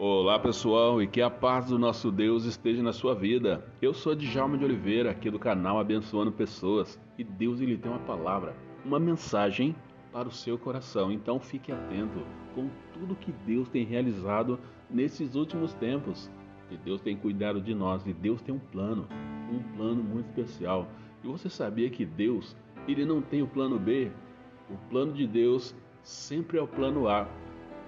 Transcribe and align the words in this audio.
Olá 0.00 0.38
pessoal 0.38 1.02
e 1.02 1.08
que 1.08 1.20
a 1.20 1.28
paz 1.28 1.66
do 1.66 1.76
nosso 1.76 2.12
Deus 2.12 2.44
esteja 2.44 2.80
na 2.80 2.92
sua 2.92 3.16
vida. 3.16 3.66
Eu 3.82 3.92
sou 3.92 4.14
Djalma 4.14 4.56
de 4.56 4.64
Oliveira, 4.64 5.10
aqui 5.10 5.28
do 5.28 5.40
canal 5.40 5.80
Abençoando 5.80 6.30
Pessoas 6.30 7.00
e 7.18 7.24
Deus 7.24 7.60
ele 7.60 7.76
tem 7.76 7.90
uma 7.90 7.98
palavra, 7.98 8.54
uma 8.84 9.00
mensagem 9.00 9.74
para 10.12 10.28
o 10.28 10.30
seu 10.30 10.56
coração. 10.56 11.10
Então 11.10 11.40
fique 11.40 11.72
atento 11.72 12.24
com 12.54 12.70
tudo 12.92 13.16
que 13.16 13.32
Deus 13.44 13.68
tem 13.70 13.84
realizado 13.84 14.60
nesses 14.88 15.34
últimos 15.34 15.74
tempos. 15.74 16.30
Que 16.68 16.76
Deus 16.76 17.00
tem 17.00 17.16
cuidado 17.16 17.60
de 17.60 17.74
nós 17.74 18.06
e 18.06 18.12
Deus 18.12 18.40
tem 18.40 18.54
um 18.54 18.60
plano, 18.60 19.08
um 19.50 19.60
plano 19.76 20.00
muito 20.00 20.28
especial. 20.28 20.86
E 21.24 21.26
você 21.26 21.50
sabia 21.50 21.90
que 21.90 22.04
Deus, 22.04 22.56
ele 22.86 23.04
não 23.04 23.20
tem 23.20 23.42
o 23.42 23.48
plano 23.48 23.80
B? 23.80 24.12
O 24.70 24.76
plano 24.90 25.12
de 25.12 25.26
Deus 25.26 25.74
sempre 26.04 26.56
é 26.56 26.62
o 26.62 26.68
plano 26.68 27.08
A 27.08 27.26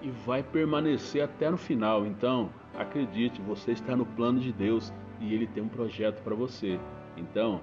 e 0.02 0.10
vai 0.10 0.42
permanecer 0.42 1.22
até 1.22 1.50
no 1.50 1.56
final. 1.56 2.06
Então, 2.06 2.50
acredite, 2.78 3.40
você 3.42 3.72
está 3.72 3.96
no 3.96 4.06
plano 4.06 4.40
de 4.40 4.52
Deus 4.52 4.92
e 5.20 5.34
Ele 5.34 5.46
tem 5.46 5.62
um 5.62 5.68
projeto 5.68 6.22
para 6.22 6.34
você. 6.34 6.78
Então, 7.16 7.60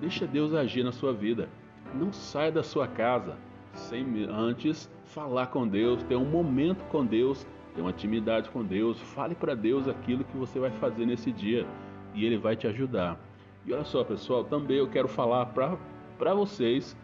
deixa 0.00 0.26
Deus 0.26 0.54
agir 0.54 0.82
na 0.82 0.92
sua 0.92 1.12
vida. 1.12 1.48
Não 1.94 2.12
saia 2.12 2.50
da 2.50 2.62
sua 2.62 2.88
casa 2.88 3.36
sem 3.74 4.24
antes 4.24 4.90
falar 5.04 5.48
com 5.48 5.66
Deus, 5.66 6.02
ter 6.04 6.16
um 6.16 6.24
momento 6.24 6.84
com 6.86 7.04
Deus, 7.04 7.46
ter 7.74 7.80
uma 7.80 7.90
intimidade 7.90 8.48
com 8.50 8.64
Deus. 8.64 8.98
Fale 9.00 9.34
para 9.34 9.54
Deus 9.54 9.88
aquilo 9.88 10.24
que 10.24 10.36
você 10.36 10.58
vai 10.58 10.70
fazer 10.70 11.06
nesse 11.06 11.30
dia 11.30 11.66
e 12.14 12.24
Ele 12.24 12.38
vai 12.38 12.56
te 12.56 12.66
ajudar. 12.66 13.18
E 13.64 13.72
olha 13.72 13.84
só, 13.84 14.02
pessoal, 14.02 14.44
também 14.44 14.78
eu 14.78 14.88
quero 14.88 15.08
falar 15.08 15.46
para 15.46 16.34
vocês 16.34 16.96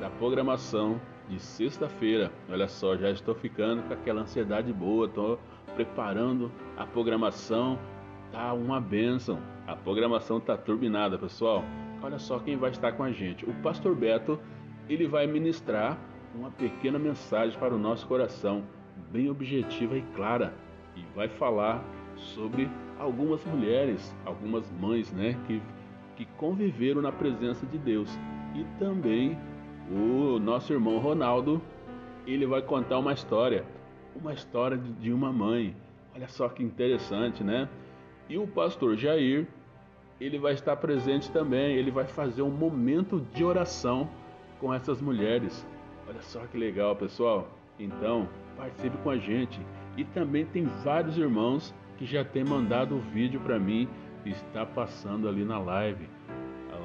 da 0.00 0.10
programação 0.10 1.00
de 1.32 1.40
sexta-feira. 1.40 2.30
Olha 2.50 2.68
só, 2.68 2.96
já 2.96 3.10
estou 3.10 3.34
ficando 3.34 3.82
com 3.82 3.94
aquela 3.94 4.20
ansiedade 4.20 4.72
boa, 4.72 5.06
estou 5.06 5.38
preparando 5.74 6.52
a 6.76 6.86
programação. 6.86 7.78
Tá 8.30 8.52
uma 8.52 8.80
benção. 8.80 9.38
A 9.66 9.74
programação 9.74 10.38
tá 10.40 10.56
turbinada, 10.56 11.18
pessoal. 11.18 11.64
Olha 12.02 12.18
só 12.18 12.38
quem 12.38 12.56
vai 12.56 12.70
estar 12.70 12.92
com 12.92 13.02
a 13.02 13.10
gente. 13.10 13.44
O 13.44 13.52
pastor 13.62 13.94
Beto, 13.94 14.38
ele 14.88 15.06
vai 15.06 15.26
ministrar 15.26 15.98
uma 16.34 16.50
pequena 16.50 16.98
mensagem 16.98 17.58
para 17.58 17.74
o 17.74 17.78
nosso 17.78 18.06
coração, 18.06 18.62
bem 19.10 19.30
objetiva 19.30 19.96
e 19.96 20.02
clara, 20.14 20.54
e 20.96 21.02
vai 21.14 21.28
falar 21.28 21.84
sobre 22.16 22.68
algumas 22.98 23.44
mulheres, 23.44 24.14
algumas 24.24 24.70
mães, 24.70 25.12
né, 25.12 25.38
que 25.46 25.60
que 26.16 26.26
conviveram 26.36 27.00
na 27.00 27.10
presença 27.10 27.64
de 27.66 27.78
Deus 27.78 28.08
e 28.54 28.64
também 28.78 29.38
o 29.92 30.38
nosso 30.38 30.72
irmão 30.72 30.98
Ronaldo, 30.98 31.60
ele 32.26 32.46
vai 32.46 32.62
contar 32.62 32.98
uma 32.98 33.12
história, 33.12 33.64
uma 34.16 34.32
história 34.32 34.76
de 34.76 35.12
uma 35.12 35.30
mãe. 35.32 35.76
Olha 36.14 36.28
só 36.28 36.48
que 36.48 36.62
interessante, 36.62 37.44
né? 37.44 37.68
E 38.28 38.38
o 38.38 38.46
pastor 38.46 38.96
Jair, 38.96 39.46
ele 40.20 40.38
vai 40.38 40.54
estar 40.54 40.76
presente 40.76 41.30
também, 41.30 41.76
ele 41.76 41.90
vai 41.90 42.06
fazer 42.06 42.42
um 42.42 42.50
momento 42.50 43.20
de 43.34 43.44
oração 43.44 44.08
com 44.58 44.72
essas 44.72 45.00
mulheres. 45.00 45.66
Olha 46.08 46.22
só 46.22 46.40
que 46.46 46.56
legal, 46.56 46.96
pessoal. 46.96 47.48
Então, 47.78 48.28
participe 48.56 48.96
com 48.98 49.10
a 49.10 49.18
gente. 49.18 49.60
E 49.96 50.04
também 50.04 50.46
tem 50.46 50.64
vários 50.82 51.18
irmãos 51.18 51.74
que 51.98 52.06
já 52.06 52.24
têm 52.24 52.44
mandado 52.44 52.96
o 52.96 53.00
vídeo 53.00 53.40
para 53.40 53.58
mim 53.58 53.88
e 54.24 54.30
está 54.30 54.64
passando 54.64 55.28
ali 55.28 55.44
na 55.44 55.58
live 55.58 56.08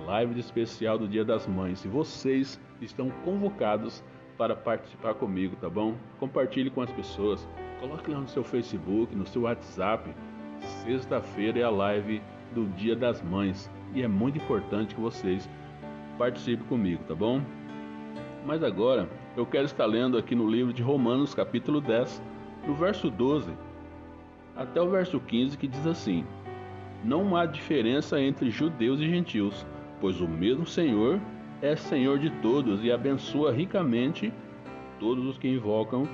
live 0.07 0.33
de 0.33 0.39
especial 0.39 0.97
do 0.97 1.05
Dia 1.05 1.25
das 1.25 1.45
Mães. 1.45 1.83
E 1.83 1.87
vocês 1.89 2.57
estão 2.81 3.09
convocados 3.23 4.03
para 4.37 4.55
participar 4.55 5.15
comigo, 5.15 5.55
tá 5.55 5.69
bom? 5.69 5.95
Compartilhe 6.19 6.69
com 6.69 6.81
as 6.81 6.91
pessoas. 6.91 7.47
Coloque 7.79 8.11
lá 8.11 8.19
no 8.19 8.27
seu 8.27 8.43
Facebook, 8.43 9.15
no 9.15 9.25
seu 9.25 9.43
WhatsApp. 9.43 10.13
Sexta-feira 10.59 11.59
é 11.59 11.63
a 11.63 11.69
live 11.69 12.21
do 12.53 12.65
Dia 12.75 12.95
das 12.95 13.21
Mães 13.21 13.69
e 13.93 14.01
é 14.01 14.07
muito 14.07 14.37
importante 14.37 14.95
que 14.95 15.01
vocês 15.01 15.49
participem 16.17 16.65
comigo, 16.67 17.03
tá 17.07 17.13
bom? 17.13 17.41
Mas 18.45 18.63
agora 18.63 19.09
eu 19.35 19.45
quero 19.45 19.65
estar 19.65 19.85
lendo 19.85 20.17
aqui 20.17 20.33
no 20.33 20.49
livro 20.49 20.73
de 20.73 20.81
Romanos, 20.81 21.33
capítulo 21.33 21.81
10, 21.81 22.21
no 22.67 22.73
verso 22.73 23.09
12 23.09 23.51
até 24.55 24.81
o 24.81 24.89
verso 24.89 25.19
15, 25.19 25.57
que 25.57 25.67
diz 25.67 25.85
assim: 25.85 26.25
Não 27.03 27.35
há 27.35 27.45
diferença 27.45 28.19
entre 28.19 28.49
judeus 28.49 28.99
e 28.99 29.07
gentios 29.07 29.65
pois 29.99 30.21
o 30.21 30.27
mesmo 30.27 30.65
Senhor 30.65 31.19
é 31.61 31.75
Senhor 31.75 32.19
de 32.19 32.29
todos 32.41 32.83
e 32.83 32.91
abençoa 32.91 33.51
ricamente 33.51 34.31
todos 34.99 35.25
os 35.25 35.37
que 35.37 35.47
invocam, 35.47 36.07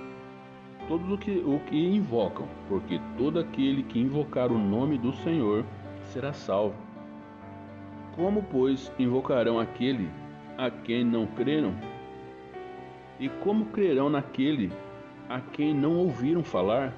todos 0.87 1.11
o 1.11 1.17
que, 1.17 1.31
o 1.31 1.59
que 1.67 1.77
invocam, 1.77 2.47
porque 2.69 2.99
todo 3.17 3.39
aquele 3.39 3.83
que 3.83 3.99
invocar 3.99 4.51
o 4.51 4.57
nome 4.57 4.97
do 4.97 5.13
Senhor 5.13 5.65
será 6.11 6.31
salvo. 6.31 6.75
Como, 8.15 8.43
pois, 8.43 8.91
invocarão 8.97 9.59
aquele 9.59 10.09
a 10.57 10.69
quem 10.69 11.03
não 11.03 11.25
creram? 11.25 11.73
E 13.19 13.27
como 13.27 13.65
crerão 13.65 14.09
naquele 14.09 14.71
a 15.29 15.39
quem 15.39 15.73
não 15.73 15.97
ouviram 15.97 16.43
falar? 16.43 16.93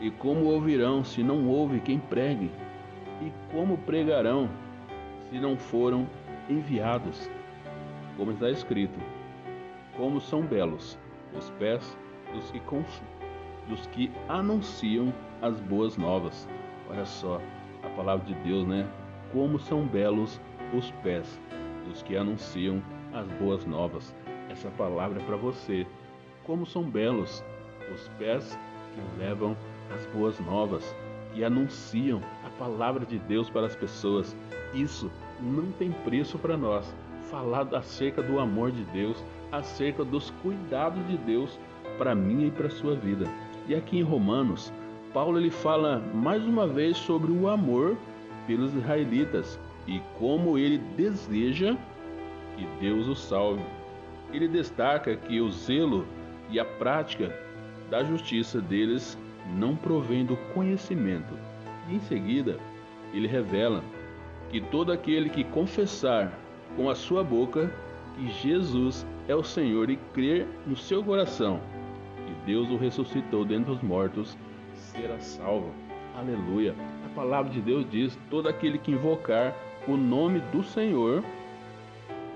E 0.00 0.10
como 0.10 0.46
ouvirão 0.46 1.02
se 1.02 1.22
não 1.22 1.48
ouve 1.48 1.80
quem 1.80 1.98
pregue? 1.98 2.50
E 3.22 3.32
como 3.52 3.78
pregarão 3.78 4.48
se 5.34 5.40
não 5.40 5.56
foram 5.56 6.08
enviados. 6.48 7.28
Como 8.16 8.30
está 8.30 8.48
escrito: 8.50 8.96
Como 9.96 10.20
são 10.20 10.42
belos 10.42 10.96
os 11.36 11.50
pés 11.58 11.98
dos 12.32 12.52
que, 12.52 12.62
dos 13.68 13.86
que 13.88 14.12
anunciam 14.28 15.12
as 15.42 15.58
boas 15.62 15.96
novas. 15.96 16.48
Olha 16.88 17.04
só 17.04 17.40
a 17.82 17.88
palavra 17.96 18.24
de 18.24 18.34
Deus, 18.48 18.64
né? 18.64 18.88
Como 19.32 19.58
são 19.58 19.84
belos 19.84 20.40
os 20.72 20.92
pés 21.02 21.40
dos 21.84 22.00
que 22.00 22.16
anunciam 22.16 22.80
as 23.12 23.26
boas 23.32 23.66
novas. 23.66 24.14
Essa 24.48 24.70
palavra 24.70 25.20
é 25.20 25.24
para 25.24 25.36
você. 25.36 25.84
Como 26.44 26.64
são 26.64 26.84
belos 26.84 27.44
os 27.92 28.06
pés 28.20 28.56
que 28.94 29.18
levam 29.18 29.56
as 29.92 30.06
boas 30.06 30.38
novas, 30.38 30.94
que 31.32 31.42
anunciam 31.42 32.20
a 32.46 32.50
palavra 32.50 33.04
de 33.04 33.18
Deus 33.18 33.50
para 33.50 33.66
as 33.66 33.74
pessoas. 33.74 34.36
Isso 34.72 35.10
não 35.40 35.70
tem 35.72 35.90
preço 35.90 36.38
para 36.38 36.56
nós. 36.56 36.92
Falar 37.30 37.66
acerca 37.74 38.22
do 38.22 38.38
amor 38.38 38.70
de 38.70 38.84
Deus, 38.84 39.22
acerca 39.50 40.04
dos 40.04 40.30
cuidados 40.42 41.06
de 41.08 41.16
Deus 41.16 41.58
para 41.98 42.14
mim 42.14 42.46
e 42.46 42.50
para 42.50 42.70
sua 42.70 42.94
vida. 42.94 43.26
E 43.66 43.74
aqui 43.74 43.98
em 43.98 44.02
Romanos, 44.02 44.72
Paulo 45.12 45.38
ele 45.38 45.50
fala 45.50 45.98
mais 46.12 46.44
uma 46.44 46.66
vez 46.66 46.96
sobre 46.96 47.32
o 47.32 47.48
amor 47.48 47.96
pelos 48.46 48.74
israelitas 48.74 49.58
e 49.86 50.00
como 50.18 50.58
ele 50.58 50.78
deseja 50.96 51.76
que 52.56 52.66
Deus 52.80 53.08
os 53.08 53.20
salve. 53.20 53.62
Ele 54.32 54.48
destaca 54.48 55.16
que 55.16 55.40
o 55.40 55.50
zelo 55.50 56.04
e 56.50 56.58
a 56.58 56.64
prática 56.64 57.34
da 57.90 58.02
justiça 58.02 58.60
deles 58.60 59.16
não 59.56 59.76
provém 59.76 60.24
do 60.24 60.36
conhecimento. 60.52 61.34
E 61.88 61.94
em 61.94 62.00
seguida, 62.00 62.58
ele 63.12 63.26
revela 63.28 63.82
que 64.54 64.60
todo 64.60 64.92
aquele 64.92 65.28
que 65.28 65.42
confessar 65.42 66.32
com 66.76 66.88
a 66.88 66.94
sua 66.94 67.24
boca 67.24 67.68
que 68.14 68.30
Jesus 68.30 69.04
é 69.26 69.34
o 69.34 69.42
Senhor 69.42 69.90
e 69.90 69.96
crer 70.12 70.46
no 70.64 70.76
seu 70.76 71.02
coração 71.02 71.58
que 72.24 72.46
Deus 72.46 72.70
o 72.70 72.76
ressuscitou 72.76 73.44
dentre 73.44 73.72
os 73.72 73.82
mortos 73.82 74.38
será 74.76 75.18
salvo. 75.18 75.72
Aleluia. 76.16 76.72
A 77.04 77.08
palavra 77.16 77.50
de 77.50 77.60
Deus 77.60 77.84
diz: 77.90 78.16
todo 78.30 78.48
aquele 78.48 78.78
que 78.78 78.92
invocar 78.92 79.56
o 79.88 79.96
nome 79.96 80.38
do 80.52 80.62
Senhor 80.62 81.24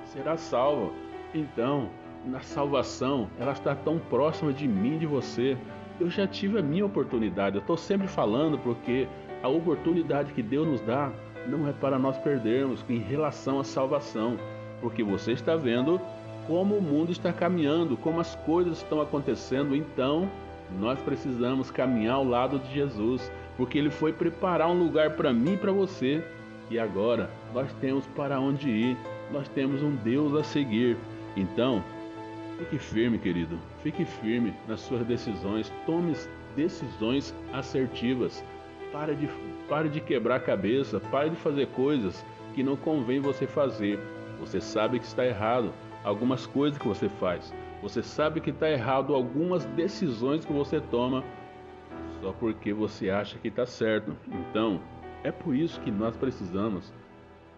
será 0.06 0.36
salvo. 0.36 0.92
Então, 1.32 1.88
na 2.26 2.40
salvação, 2.40 3.28
ela 3.38 3.52
está 3.52 3.76
tão 3.76 3.96
próxima 3.96 4.52
de 4.52 4.66
mim, 4.66 4.98
de 4.98 5.06
você. 5.06 5.56
Eu 6.00 6.10
já 6.10 6.26
tive 6.26 6.58
a 6.58 6.62
minha 6.62 6.84
oportunidade. 6.84 7.54
Eu 7.54 7.60
estou 7.60 7.76
sempre 7.76 8.08
falando 8.08 8.58
porque 8.58 9.06
a 9.40 9.46
oportunidade 9.46 10.32
que 10.32 10.42
Deus 10.42 10.66
nos 10.66 10.80
dá 10.80 11.12
não 11.48 11.68
é 11.68 11.72
para 11.72 11.98
nós 11.98 12.16
perdermos 12.18 12.84
em 12.88 12.98
relação 12.98 13.58
à 13.58 13.64
salvação, 13.64 14.38
porque 14.80 15.02
você 15.02 15.32
está 15.32 15.56
vendo 15.56 16.00
como 16.46 16.76
o 16.76 16.82
mundo 16.82 17.12
está 17.12 17.32
caminhando, 17.32 17.96
como 17.96 18.20
as 18.20 18.34
coisas 18.36 18.78
estão 18.78 19.00
acontecendo, 19.00 19.76
então 19.76 20.30
nós 20.78 20.98
precisamos 21.00 21.70
caminhar 21.70 22.16
ao 22.16 22.24
lado 22.24 22.58
de 22.58 22.72
Jesus, 22.72 23.30
porque 23.56 23.78
ele 23.78 23.90
foi 23.90 24.12
preparar 24.12 24.68
um 24.68 24.78
lugar 24.78 25.10
para 25.10 25.32
mim 25.32 25.54
e 25.54 25.56
para 25.56 25.72
você, 25.72 26.24
e 26.70 26.78
agora 26.78 27.30
nós 27.54 27.72
temos 27.80 28.06
para 28.08 28.38
onde 28.40 28.68
ir, 28.68 28.96
nós 29.32 29.48
temos 29.48 29.82
um 29.82 29.94
Deus 29.96 30.34
a 30.34 30.44
seguir. 30.44 30.96
Então, 31.36 31.82
fique 32.58 32.78
firme, 32.78 33.18
querido, 33.18 33.58
fique 33.82 34.04
firme 34.04 34.54
nas 34.66 34.80
suas 34.80 35.06
decisões, 35.06 35.72
tome 35.86 36.14
decisões 36.56 37.34
assertivas. 37.52 38.44
Pare 38.92 39.14
de, 39.14 39.28
pare 39.68 39.88
de 39.88 40.00
quebrar 40.00 40.36
a 40.36 40.40
cabeça, 40.40 40.98
pare 40.98 41.30
de 41.30 41.36
fazer 41.36 41.66
coisas 41.68 42.24
que 42.54 42.62
não 42.62 42.76
convém 42.76 43.20
você 43.20 43.46
fazer. 43.46 43.98
Você 44.40 44.60
sabe 44.60 44.98
que 44.98 45.04
está 45.04 45.24
errado 45.24 45.72
algumas 46.02 46.46
coisas 46.46 46.78
que 46.78 46.88
você 46.88 47.08
faz. 47.08 47.52
Você 47.82 48.02
sabe 48.02 48.40
que 48.40 48.50
está 48.50 48.68
errado 48.68 49.14
algumas 49.14 49.64
decisões 49.66 50.44
que 50.44 50.52
você 50.52 50.80
toma. 50.80 51.22
só 52.20 52.32
porque 52.32 52.72
você 52.72 53.10
acha 53.10 53.38
que 53.38 53.48
está 53.48 53.64
certo. 53.64 54.16
Então, 54.26 54.80
é 55.22 55.30
por 55.30 55.54
isso 55.54 55.80
que 55.80 55.90
nós 55.90 56.16
precisamos 56.16 56.92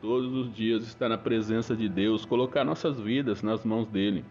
todos 0.00 0.32
os 0.34 0.52
dias 0.52 0.82
estar 0.82 1.08
na 1.08 1.18
presença 1.18 1.76
de 1.76 1.88
Deus, 1.88 2.24
colocar 2.24 2.64
nossas 2.64 2.98
vidas 3.00 3.42
nas 3.42 3.64
mãos 3.64 3.86
dele. 3.86 4.24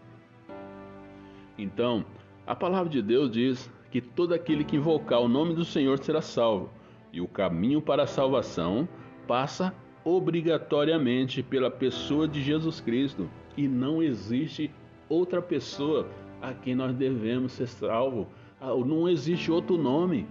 Então, 1.58 2.06
a 2.46 2.56
palavra 2.56 2.90
de 2.90 3.02
Deus 3.02 3.30
diz 3.32 3.72
que 3.92 4.02
todo 4.02 4.34
aquele 4.34 4.64
que 4.64 4.78
invocar 4.78 5.20
o 5.20 5.28
nome 5.28 5.54
do 5.54 5.66
Senhor 5.66 5.98
será 6.00 6.22
salvo, 6.22 6.70
e 7.12 7.22
o 7.22 7.28
caminho 7.28 7.82
para 7.82 8.04
a 8.04 8.08
salvação 8.08 8.88
passa 9.28 9.74
obrigatoriamente 10.04 11.44
pela 11.44 11.70
pessoa 11.70 12.28
de 12.28 12.42
Jesus 12.42 12.80
Cristo, 12.80 13.30
e 13.58 13.68
não 13.68 14.02
existe 14.02 14.72
outra 15.08 15.42
pessoa 15.42 16.08
a 16.42 16.54
quem 16.54 16.74
nós 16.74 16.96
devemos 16.96 17.52
ser 17.52 17.68
salvo. 17.68 18.28
Ah, 18.60 18.74
não 18.74 19.10
existe 19.10 19.52
outro 19.52 19.78
nome. 19.78 20.26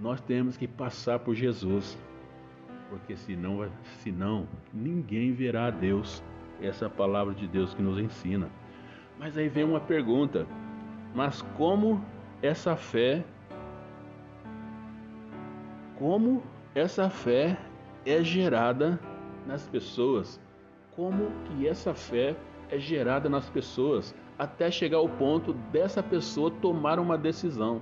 Nós 0.00 0.20
temos 0.20 0.56
que 0.56 0.66
passar 0.66 1.18
por 1.18 1.34
Jesus 1.34 1.98
porque 2.90 3.16
senão, 3.16 3.70
senão 4.02 4.48
ninguém 4.74 5.32
verá 5.32 5.66
a 5.66 5.70
Deus. 5.70 6.22
Essa 6.60 6.84
é 6.84 6.88
a 6.88 6.90
palavra 6.90 7.32
de 7.32 7.46
Deus 7.46 7.72
que 7.72 7.80
nos 7.80 7.98
ensina. 7.98 8.50
Mas 9.18 9.38
aí 9.38 9.48
vem 9.48 9.64
uma 9.64 9.80
pergunta: 9.80 10.46
mas 11.14 11.40
como 11.56 12.04
essa 12.42 12.76
fé, 12.76 13.24
como 16.00 16.42
essa 16.74 17.08
fé 17.08 17.56
é 18.04 18.24
gerada 18.24 18.98
nas 19.46 19.68
pessoas? 19.68 20.40
Como 20.96 21.30
que 21.44 21.68
essa 21.68 21.94
fé 21.94 22.34
é 22.68 22.78
gerada 22.80 23.28
nas 23.28 23.48
pessoas 23.48 24.12
até 24.36 24.68
chegar 24.68 24.98
ao 24.98 25.08
ponto 25.08 25.52
dessa 25.70 26.02
pessoa 26.02 26.50
tomar 26.50 26.98
uma 26.98 27.16
decisão? 27.16 27.80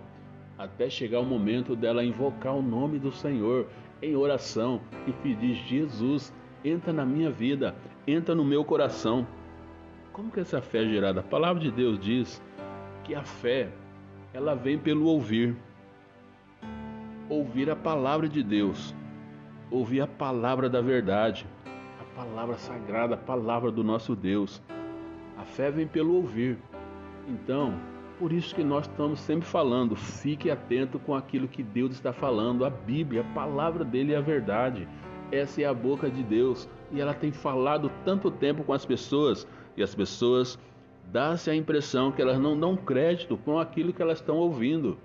até 0.58 0.90
chegar 0.90 1.20
o 1.20 1.24
momento 1.24 1.76
dela 1.76 2.04
invocar 2.04 2.54
o 2.54 2.60
nome 2.60 2.98
do 2.98 3.12
Senhor 3.12 3.68
em 4.02 4.16
oração 4.16 4.80
e 5.06 5.12
pedir: 5.12 5.54
Jesus, 5.54 6.34
entra 6.64 6.92
na 6.92 7.06
minha 7.06 7.30
vida, 7.30 7.74
entra 8.06 8.34
no 8.34 8.44
meu 8.44 8.64
coração. 8.64 9.26
Como 10.12 10.32
que 10.32 10.40
essa 10.40 10.60
fé 10.60 10.82
é 10.82 10.88
gerada? 10.88 11.20
A 11.20 11.22
palavra 11.22 11.62
de 11.62 11.70
Deus 11.70 11.98
diz 12.00 12.42
que 13.04 13.14
a 13.14 13.22
fé 13.22 13.70
ela 14.34 14.54
vem 14.54 14.76
pelo 14.76 15.06
ouvir. 15.06 15.56
Ouvir 17.28 17.68
a 17.68 17.76
palavra 17.76 18.26
de 18.26 18.42
Deus, 18.42 18.94
ouvir 19.70 20.00
a 20.00 20.06
palavra 20.06 20.68
da 20.70 20.80
verdade, 20.80 21.46
a 22.00 22.04
palavra 22.16 22.56
sagrada, 22.56 23.16
a 23.16 23.18
palavra 23.18 23.70
do 23.70 23.84
nosso 23.84 24.16
Deus. 24.16 24.62
A 25.36 25.42
fé 25.42 25.70
vem 25.70 25.86
pelo 25.86 26.14
ouvir. 26.14 26.56
Então, 27.28 27.74
por 28.18 28.32
isso 28.32 28.54
que 28.54 28.64
nós 28.64 28.86
estamos 28.86 29.20
sempre 29.20 29.46
falando, 29.46 29.94
fique 29.94 30.50
atento 30.50 30.98
com 30.98 31.14
aquilo 31.14 31.46
que 31.46 31.62
Deus 31.62 31.92
está 31.92 32.14
falando. 32.14 32.64
A 32.64 32.70
Bíblia, 32.70 33.20
a 33.20 33.34
palavra 33.34 33.84
dele 33.84 34.14
é 34.14 34.16
a 34.16 34.22
verdade. 34.22 34.88
Essa 35.30 35.60
é 35.60 35.64
a 35.66 35.74
boca 35.74 36.08
de 36.08 36.22
Deus 36.22 36.66
e 36.90 36.98
ela 36.98 37.12
tem 37.12 37.30
falado 37.30 37.92
tanto 38.06 38.30
tempo 38.30 38.64
com 38.64 38.72
as 38.72 38.86
pessoas 38.86 39.46
e 39.76 39.82
as 39.82 39.94
pessoas 39.94 40.58
dá-se 41.12 41.50
a 41.50 41.54
impressão 41.54 42.10
que 42.10 42.22
elas 42.22 42.38
não 42.40 42.58
dão 42.58 42.74
crédito 42.74 43.36
com 43.36 43.58
aquilo 43.58 43.92
que 43.92 44.00
elas 44.00 44.18
estão 44.18 44.36
ouvindo. 44.36 44.96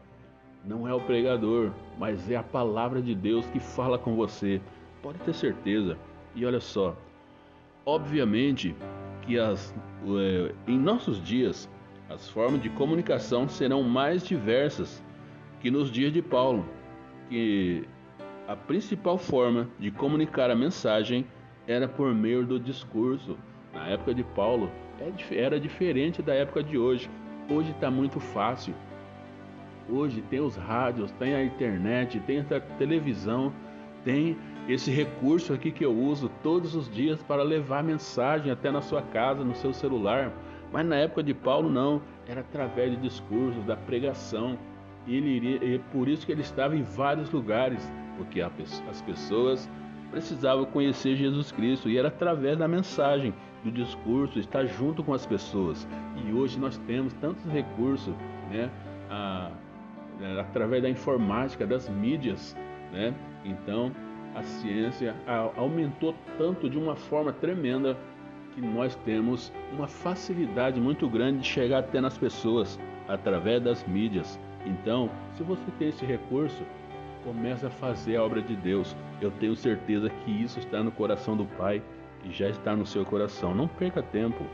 Não 0.65 0.87
é 0.87 0.93
o 0.93 0.99
pregador, 0.99 1.71
mas 1.99 2.29
é 2.31 2.35
a 2.35 2.43
palavra 2.43 3.01
de 3.01 3.13
Deus 3.13 3.45
que 3.47 3.59
fala 3.59 3.97
com 3.97 4.15
você. 4.15 4.61
Pode 5.01 5.19
ter 5.19 5.33
certeza. 5.33 5.97
E 6.33 6.45
olha 6.45 6.61
só, 6.61 6.95
obviamente 7.85 8.75
que 9.21 9.37
as, 9.37 9.75
é, 10.05 10.53
em 10.67 10.77
nossos 10.77 11.21
dias 11.21 11.69
as 12.09 12.29
formas 12.29 12.61
de 12.61 12.69
comunicação 12.69 13.47
serão 13.47 13.81
mais 13.83 14.23
diversas 14.23 15.03
que 15.59 15.71
nos 15.71 15.91
dias 15.91 16.11
de 16.13 16.21
Paulo, 16.21 16.65
que 17.29 17.87
a 18.47 18.55
principal 18.55 19.17
forma 19.17 19.67
de 19.79 19.89
comunicar 19.89 20.51
a 20.51 20.55
mensagem 20.55 21.25
era 21.67 21.87
por 21.87 22.13
meio 22.13 22.45
do 22.45 22.59
discurso. 22.59 23.37
Na 23.73 23.87
época 23.87 24.13
de 24.13 24.23
Paulo 24.23 24.69
é 24.99 25.35
era 25.35 25.59
diferente 25.59 26.21
da 26.21 26.33
época 26.33 26.61
de 26.61 26.77
hoje. 26.77 27.09
Hoje 27.49 27.71
está 27.71 27.89
muito 27.89 28.19
fácil. 28.19 28.75
Hoje 29.89 30.21
tem 30.29 30.39
os 30.39 30.55
rádios, 30.55 31.11
tem 31.13 31.35
a 31.35 31.43
internet, 31.43 32.19
tem 32.21 32.39
a 32.39 32.59
televisão, 32.77 33.51
tem 34.03 34.37
esse 34.67 34.89
recurso 34.89 35.53
aqui 35.53 35.71
que 35.71 35.83
eu 35.83 35.93
uso 35.93 36.29
todos 36.41 36.73
os 36.73 36.89
dias 36.89 37.21
para 37.21 37.43
levar 37.43 37.83
mensagem 37.83 38.51
até 38.51 38.71
na 38.71 38.81
ssua 38.81 39.01
casa, 39.01 39.43
no 39.43 39.55
seu 39.55 39.73
celular. 39.73 40.31
Mas 40.71 40.85
na 40.85 40.95
época 40.95 41.21
de 41.21 41.33
Paulo 41.33 41.69
não, 41.69 42.01
era 42.27 42.41
através 42.41 42.91
de 42.91 42.97
discursos, 42.97 43.63
da 43.65 43.75
pregação. 43.75 44.57
Ele 45.05 45.29
iria, 45.29 45.63
e 45.63 45.79
por 45.91 46.07
isso 46.07 46.25
que 46.25 46.31
ele 46.31 46.41
estava 46.41 46.75
em 46.75 46.81
vários 46.81 47.29
lugares, 47.29 47.91
porque 48.17 48.41
as 48.41 49.01
pessoas 49.01 49.69
precisavam 50.11 50.63
conhecer 50.65 51.15
Jesus 51.15 51.51
Cristo 51.51 51.89
e 51.89 51.97
era 51.97 52.07
através 52.07 52.57
da 52.57 52.67
mensagem, 52.67 53.33
do 53.63 53.71
discurso, 53.71 54.39
estar 54.39 54.65
junto 54.65 55.03
com 55.03 55.13
as 55.13 55.25
pessoas. 55.25 55.87
E 56.25 56.31
hoje 56.31 56.59
nós 56.59 56.77
temos 56.79 57.13
tantos 57.13 57.43
recursos, 57.51 58.13
né? 58.49 58.69
A, 59.09 59.51
a, 60.21 60.41
através 60.41 60.81
da 60.83 60.89
informática, 60.89 61.65
das 61.65 61.89
mídias, 61.89 62.55
né? 62.91 63.13
Então 63.43 63.91
a 64.35 64.41
ciência 64.41 65.15
aumentou 65.55 66.15
tanto 66.37 66.69
de 66.69 66.77
uma 66.77 66.95
forma 66.95 67.31
tremenda 67.31 67.95
que 68.53 68.61
nós 68.61 68.95
temos 69.05 69.53
uma 69.71 69.87
facilidade 69.87 70.79
muito 70.79 71.07
grande 71.07 71.39
de 71.39 71.47
chegar 71.47 71.79
até 71.79 72.01
nas 72.01 72.17
pessoas 72.17 72.79
através 73.07 73.61
das 73.61 73.85
mídias. 73.85 74.39
Então, 74.65 75.09
se 75.35 75.43
você 75.43 75.63
tem 75.77 75.89
esse 75.89 76.05
recurso, 76.05 76.63
comece 77.23 77.65
a 77.65 77.69
fazer 77.69 78.15
a 78.15 78.23
obra 78.23 78.41
de 78.41 78.55
Deus. 78.55 78.95
Eu 79.21 79.31
tenho 79.31 79.55
certeza 79.55 80.09
que 80.09 80.31
isso 80.31 80.59
está 80.59 80.81
no 80.83 80.91
coração 80.91 81.35
do 81.35 81.45
Pai 81.45 81.81
e 82.23 82.31
já 82.31 82.49
está 82.49 82.75
no 82.75 82.85
seu 82.85 83.05
coração. 83.05 83.53
Não 83.53 83.67
perca 83.67 84.01
tempo. 84.01 84.45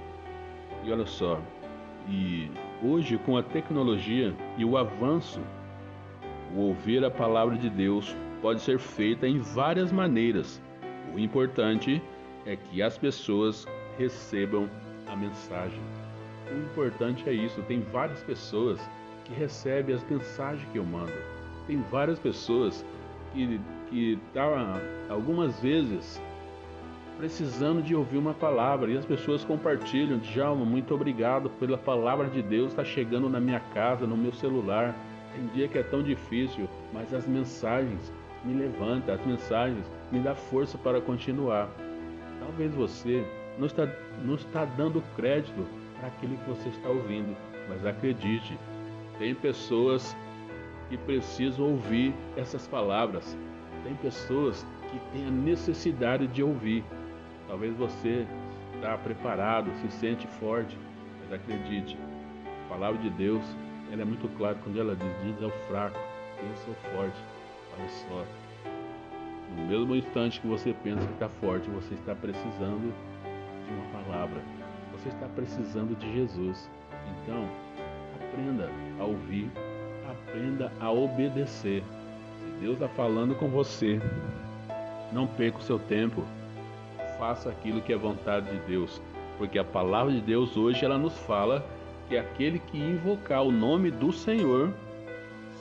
E 0.84 0.92
olha 0.92 1.06
só, 1.06 1.40
e 2.08 2.50
hoje 2.84 3.18
com 3.18 3.38
a 3.38 3.44
tecnologia 3.44 4.34
e 4.58 4.66
o 4.66 4.78
avanço, 4.78 5.42
o 6.56 6.62
ouvir 6.62 7.04
a 7.04 7.12
palavra 7.12 7.58
de 7.58 7.70
Deus 7.70 8.16
pode 8.42 8.62
ser 8.62 8.80
feita 8.80 9.28
em 9.28 9.40
várias 9.40 9.92
maneiras. 9.92 10.62
O 11.14 11.20
importante 11.20 12.02
é 12.46 12.56
que 12.56 12.82
as 12.82 12.98
pessoas 12.98 13.68
recebam 13.98 14.70
a 15.08 15.16
mensagem. 15.16 15.80
O 16.52 16.58
importante 16.58 17.28
é 17.30 17.34
isso. 17.34 17.62
Tem 17.64 17.82
várias 17.82 18.24
pessoas 18.24 18.80
que 19.26 19.34
recebem 19.34 19.96
as 19.96 20.04
mensagens 20.10 20.68
que 20.72 20.78
eu 20.78 20.86
mando. 20.86 21.14
Tem 21.68 21.82
várias 21.92 22.18
pessoas 22.18 22.86
que 23.34 23.60
que 23.90 24.20
tá, 24.34 24.80
algumas 25.10 25.60
vezes 25.60 26.22
precisando 27.20 27.84
de 27.84 27.94
ouvir 27.94 28.18
uma 28.18 28.34
palavra 28.34 28.90
e 28.90 28.98
as 28.98 29.06
pessoas 29.06 29.44
compartilham. 29.44 30.20
Djalma, 30.20 30.64
muito 30.64 30.96
obrigado 30.96 31.50
pela 31.50 31.78
palavra 31.78 32.30
de 32.30 32.42
Deus 32.42 32.70
está 32.70 32.86
chegando 32.86 33.30
na 33.30 33.42
minha 33.42 33.60
casa, 33.60 34.08
no 34.08 34.16
meu 34.16 34.32
celular. 34.32 34.96
Tem 35.36 35.46
dia 35.48 35.68
que 35.68 35.78
é 35.78 35.84
tão 35.84 36.02
difícil, 36.02 36.70
mas 36.94 37.14
as 37.14 37.28
mensagens 37.28 38.10
me 38.46 38.54
levantam, 38.54 39.14
as 39.14 39.26
mensagens 39.26 39.86
me 40.10 40.20
dão 40.20 40.34
força 40.34 40.78
para 40.78 41.02
continuar. 41.02 41.70
Talvez 42.40 42.74
você 42.74 43.28
não 43.58 43.68
está, 43.68 43.86
não 44.24 44.36
está 44.36 44.64
dando 44.64 45.04
crédito 45.18 45.68
para 46.00 46.08
aquilo 46.08 46.38
que 46.38 46.50
você 46.50 46.70
está 46.70 46.88
ouvindo. 46.88 47.36
Mas 47.68 47.86
acredite, 47.86 48.58
tem 49.18 49.36
pessoas 49.36 50.16
que 50.88 50.98
precisam 50.98 51.66
ouvir 51.66 52.14
essas 52.38 52.66
palavras. 52.66 53.38
Tem 53.84 53.94
pessoas 53.96 54.66
que 54.90 55.00
têm 55.12 55.28
a 55.28 55.32
necessidade 55.32 56.26
de 56.26 56.42
ouvir. 56.42 56.82
Talvez 57.50 57.76
você 57.76 58.28
está 58.76 58.96
preparado, 58.98 59.70
se 59.82 59.92
sente 59.92 60.28
forte, 60.40 60.78
mas 61.20 61.34
acredite, 61.34 61.98
a 62.46 62.70
palavra 62.70 63.02
de 63.02 63.10
Deus 63.10 63.44
ela 63.92 64.04
é 64.04 64.06
muito 64.06 64.30
clara 64.38 64.56
quando 64.64 64.80
ela 64.80 64.96
diz: 64.96 65.10
diz 65.24 65.44
ao 65.44 65.50
fraco, 65.68 66.00
eu 66.40 66.56
sou 66.58 66.76
forte. 66.94 67.18
Olha 67.78 67.90
só. 67.90 68.26
No 69.58 69.66
mesmo 69.66 69.96
instante 69.96 70.40
que 70.40 70.48
você 70.48 70.76
pensa 70.84 71.06
que 71.06 71.14
está 71.14 71.28
forte, 71.28 71.68
você 71.72 71.96
está 71.96 72.14
precisando 72.14 72.94
de 73.66 73.74
uma 73.74 74.04
palavra. 74.04 74.42
Você 74.94 75.10
está 75.10 75.28
precisando 75.28 75.98
de 75.98 76.14
Jesus. 76.14 76.70
Então, 77.24 77.50
aprenda 78.16 78.70
a 79.00 79.04
ouvir, 79.04 79.50
aprenda 80.08 80.72
a 80.80 80.92
obedecer. 80.92 81.84
Se 82.38 82.62
Deus 82.62 82.74
está 82.74 82.88
falando 82.90 83.34
com 83.36 83.48
você, 83.48 84.00
não 85.12 85.26
perca 85.26 85.58
o 85.58 85.64
seu 85.64 85.80
tempo. 85.80 86.24
Faça 87.20 87.50
aquilo 87.50 87.82
que 87.82 87.92
é 87.92 87.98
vontade 87.98 88.50
de 88.50 88.58
Deus, 88.66 89.02
porque 89.38 89.60
a 89.60 89.64
palavra 89.64 90.14
de 90.14 90.22
Deus 90.22 90.56
hoje 90.56 90.86
ela 90.86 90.98
nos 90.98 91.18
fala 91.20 91.66
que 92.08 92.18
aquele 92.18 92.60
que 92.60 92.78
invocar 92.78 93.44
o 93.44 93.52
nome 93.52 93.92
do 93.92 94.12
Senhor 94.14 94.74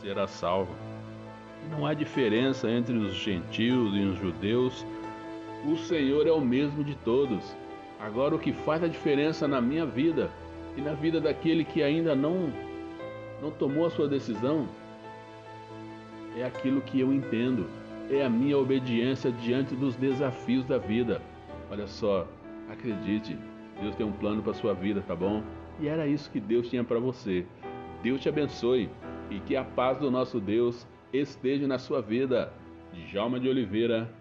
será 0.00 0.28
salvo. 0.28 0.72
Não 1.70 1.84
há 1.84 1.92
diferença 1.92 2.70
entre 2.70 2.96
os 2.96 3.12
gentios 3.14 3.94
e 3.94 4.00
os 4.00 4.18
judeus. 4.18 4.86
O 5.66 5.76
Senhor 5.76 6.26
é 6.28 6.32
o 6.32 6.40
mesmo 6.40 6.84
de 6.84 6.94
todos. 6.94 7.56
Agora, 8.00 8.36
o 8.36 8.38
que 8.38 8.52
faz 8.52 8.84
a 8.84 8.88
diferença 8.88 9.48
na 9.48 9.60
minha 9.60 9.84
vida 9.84 10.30
e 10.76 10.80
na 10.80 10.92
vida 10.92 11.20
daquele 11.20 11.64
que 11.64 11.82
ainda 11.82 12.14
não, 12.14 12.52
não 13.42 13.50
tomou 13.50 13.84
a 13.84 13.90
sua 13.90 14.06
decisão 14.06 14.68
é 16.36 16.44
aquilo 16.44 16.80
que 16.80 17.00
eu 17.00 17.12
entendo, 17.12 17.66
é 18.08 18.24
a 18.24 18.30
minha 18.30 18.56
obediência 18.56 19.32
diante 19.32 19.74
dos 19.74 19.96
desafios 19.96 20.64
da 20.64 20.78
vida. 20.78 21.20
Olha 21.70 21.87
só, 21.87 22.26
acredite, 22.70 23.38
Deus 23.80 23.94
tem 23.94 24.06
um 24.06 24.12
plano 24.12 24.42
para 24.42 24.54
sua 24.54 24.75
vida, 24.75 25.02
tá 25.06 25.14
bom? 25.14 25.42
E 25.80 25.88
era 25.88 26.06
isso 26.06 26.30
que 26.30 26.40
Deus 26.40 26.68
tinha 26.68 26.82
para 26.82 26.98
você. 26.98 27.46
Deus 28.02 28.20
te 28.20 28.28
abençoe 28.28 28.88
e 29.30 29.40
que 29.40 29.56
a 29.56 29.64
paz 29.64 29.98
do 29.98 30.10
nosso 30.10 30.40
Deus 30.40 30.87
esteja 31.12 31.66
na 31.66 31.78
sua 31.78 32.00
vida. 32.00 32.52
Djalma 32.92 33.38
de 33.38 33.48
Oliveira, 33.48 34.12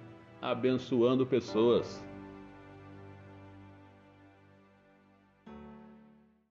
abençoando 0.41 1.25
pessoas. 1.25 2.05